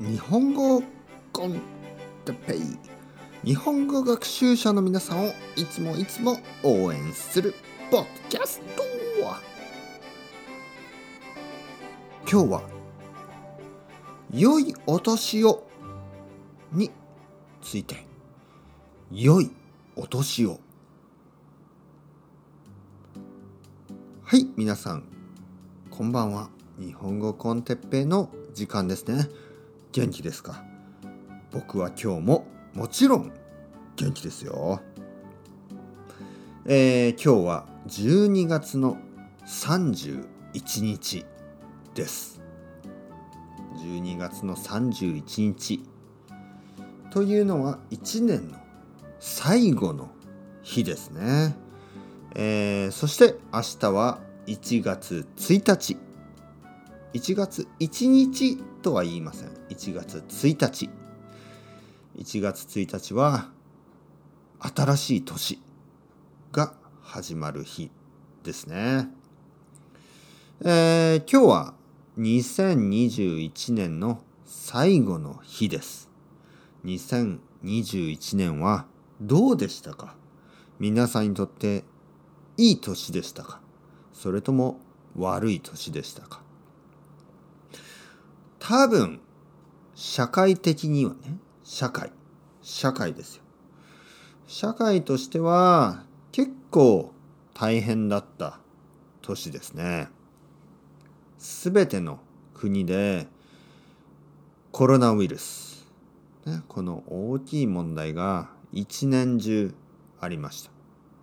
[0.00, 0.82] 日本語
[1.32, 1.60] コン
[2.24, 2.58] テペイ。
[3.44, 7.54] 日本語学習者の皆さんをいつもいつも応援する
[7.90, 8.82] ポッドキャスト。
[12.32, 12.62] 今日は
[14.32, 15.68] 良いお年を
[16.72, 16.90] に
[17.60, 18.06] ついて。
[19.10, 19.50] 良い
[19.94, 20.58] お年を。
[24.22, 25.04] はい皆さん。
[25.90, 26.48] こんばんは。
[26.78, 29.28] 日本語コンテッペイの時間ですね。
[29.92, 30.64] 元気ですか？
[31.50, 33.30] 僕は今日ももちろん
[33.96, 34.80] 元気ですよ。
[36.64, 38.96] えー、今日は12月の
[39.46, 40.24] 31
[40.82, 41.26] 日
[41.94, 42.40] です。
[43.76, 45.84] 12月の31日。
[47.10, 48.56] というのは1年の
[49.20, 50.10] 最後の
[50.62, 51.54] 日ですね、
[52.34, 55.98] えー、そして明日は1月1日。
[57.14, 59.48] 1月1日とは言いません。
[59.68, 60.88] 1月1日。
[62.16, 63.50] 1月1日は
[64.60, 65.60] 新しい年
[66.52, 67.90] が始まる日
[68.44, 69.10] ですね。
[70.64, 71.74] えー、今日は
[72.18, 76.08] 2021年の最後の日です。
[76.86, 78.86] 2021年は
[79.20, 80.14] どうでしたか？
[80.78, 81.84] 皆さんにとって
[82.56, 83.60] いい年でしたか？
[84.14, 84.80] それとも
[85.14, 86.41] 悪い年でしたか？
[88.64, 89.18] 多分
[89.96, 92.12] 社会的にはね社会
[92.62, 93.42] 社会ですよ。
[94.46, 97.12] 社会としては結構
[97.54, 98.60] 大変だった
[99.20, 100.08] 年ですね。
[101.38, 102.20] 全ての
[102.54, 103.26] 国で
[104.70, 105.88] コロナウイルス、
[106.46, 109.74] ね、この大きい問題が一年中
[110.20, 110.70] ありました。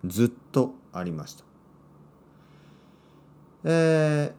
[0.04, 1.44] ずっとありました。
[3.64, 4.34] え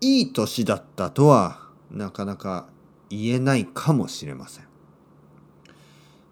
[0.00, 2.68] ー、いい年だったとはなかなか
[3.08, 4.64] 言えないかもしれません。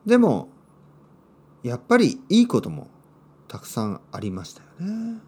[0.07, 0.49] でも
[1.63, 2.89] やっぱりいいことも
[3.49, 5.21] たくさんありましたよね。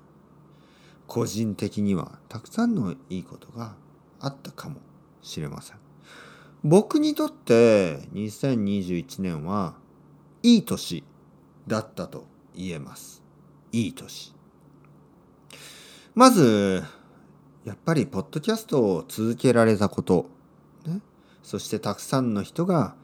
[1.07, 3.75] 個人的にはたくさんのいいことが
[4.21, 4.77] あったかも
[5.23, 5.77] しれません。
[6.63, 9.75] 僕にとって2021年は
[10.43, 11.05] いい年
[11.67, 13.23] だったと言えます。
[13.73, 14.35] いい年。
[16.15, 16.85] まず
[17.65, 20.27] やっぱりポッドキャストを続けられたこと、
[20.87, 21.01] ね、
[21.43, 22.95] そしてたくさんの人が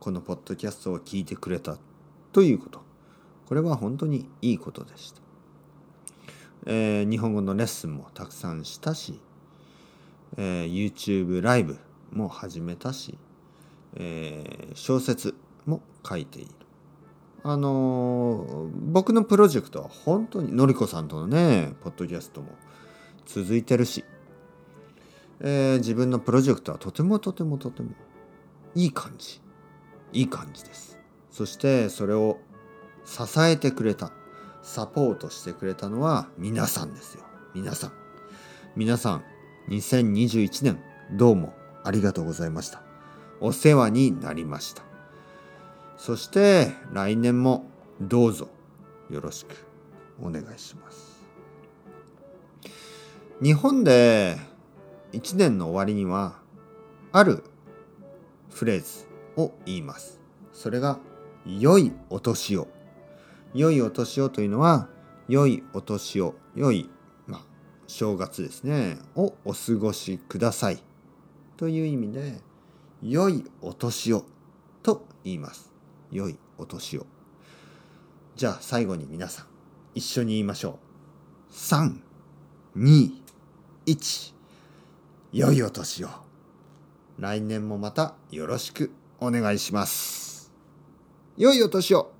[0.00, 1.78] このポッドキャストを聞いてくれた
[2.32, 2.80] ということ。
[3.46, 5.20] これは本当にいいことでした、
[6.66, 9.20] えー、日本語のレッスンもたくさんしたし、
[10.36, 11.76] えー、YouTube ライブ
[12.12, 13.18] も始めたし、
[13.96, 15.34] えー、小説
[15.66, 16.50] も書いている。
[17.42, 22.50] あの、僕のプロジェクトは本当にのりこさんとのねポッドキャストも
[23.26, 24.04] 続いてるし、
[25.40, 27.90] えー、自分のプロジェクトはとてもとてもとても
[28.74, 29.40] いい感じ。
[30.12, 30.98] いい感じです。
[31.30, 32.38] そしてそれを
[33.04, 34.12] 支えてくれた。
[34.62, 37.24] サポートしてくれたのは皆さんですよ。
[37.54, 37.92] 皆さん。
[38.76, 39.24] 皆さん
[39.68, 40.80] 2021年
[41.12, 42.82] どうもありがとうございました。
[43.40, 44.82] お世話になりました。
[45.96, 47.68] そして来年も
[48.00, 48.48] どうぞ
[49.10, 49.66] よろしく
[50.22, 51.19] お願いします。
[53.42, 54.36] 日本で
[55.12, 56.34] 1年の終わりには
[57.10, 57.42] ある
[58.50, 60.20] フレーズを言います。
[60.52, 60.98] それが
[61.46, 62.68] 良いお年を。
[63.54, 64.88] 良いお年をというのは
[65.26, 66.90] 良いお年を、良い、
[67.26, 67.40] まあ、
[67.86, 70.82] 正月ですね、をお過ごしください。
[71.56, 72.42] という意味で
[73.02, 74.26] 良いお年を
[74.82, 75.72] と言います。
[76.12, 77.06] 良いお年を。
[78.36, 79.46] じゃあ最後に皆さん
[79.94, 80.78] 一緒に言いましょ
[81.50, 81.52] う。
[81.54, 82.00] 3、
[82.76, 83.19] 2、
[83.90, 84.34] 1
[85.32, 86.08] 良いお年を。
[87.18, 90.52] 来年もまたよろしくお願いします。
[91.36, 92.12] 良いお年を。